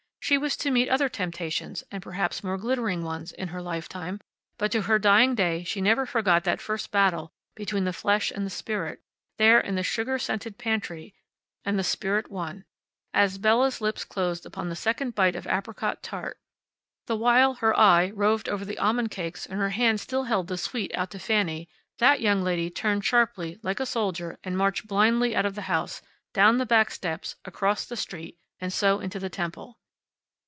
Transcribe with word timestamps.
She 0.23 0.37
was 0.37 0.55
to 0.57 0.71
meet 0.71 0.87
other 0.87 1.09
temptations, 1.09 1.83
and 1.91 2.01
perhaps 2.01 2.43
more 2.43 2.57
glittering 2.57 3.03
ones, 3.03 3.31
in 3.33 3.47
her 3.49 3.61
lifetime, 3.61 4.21
but 4.59 4.71
to 4.71 4.83
her 4.83 4.99
dying 4.99 5.33
day 5.35 5.63
she 5.65 5.81
never 5.81 6.05
forgot 6.05 6.43
that 6.45 6.61
first 6.61 6.89
battle 6.91 7.33
between 7.55 7.83
the 7.85 7.91
flesh 7.91 8.29
and 8.31 8.45
the 8.45 8.49
spirit, 8.51 9.01
there 9.37 9.59
in 9.59 9.73
the 9.75 9.81
sugar 9.83 10.17
scented 10.19 10.57
pantry 10.59 11.13
and 11.65 11.77
the 11.77 11.83
spirit 11.83 12.29
won. 12.31 12.63
As 13.15 13.39
Bella's 13.39 13.81
lips 13.81 14.05
closed 14.05 14.45
upon 14.45 14.69
the 14.69 14.75
second 14.75 15.15
bite 15.15 15.35
of 15.35 15.47
apricot 15.47 16.01
tart, 16.03 16.39
the 17.07 17.17
while 17.17 17.55
her 17.55 17.77
eye 17.77 18.11
roved 18.13 18.47
over 18.47 18.63
the 18.63 18.77
almond 18.77 19.09
cakes 19.11 19.45
and 19.47 19.59
her 19.59 19.71
hand 19.71 19.99
still 19.99 20.25
held 20.25 20.47
the 20.47 20.57
sweet 20.57 20.95
out 20.95 21.09
to 21.11 21.19
Fanny, 21.19 21.67
that 21.97 22.21
young 22.21 22.41
lady 22.43 22.69
turned 22.69 23.03
sharply, 23.03 23.59
like 23.63 23.79
a 23.81 23.87
soldier, 23.87 24.37
and 24.45 24.55
marched 24.57 24.87
blindly 24.87 25.35
out 25.35 25.47
of 25.47 25.55
the 25.55 25.63
house, 25.63 25.99
down 26.33 26.57
the 26.59 26.65
back 26.65 26.89
steps, 26.91 27.35
across 27.43 27.85
the 27.85 27.97
street, 27.97 28.37
and 28.61 28.71
so 28.71 28.99
into 28.99 29.19
the 29.19 29.27
temple. 29.29 29.79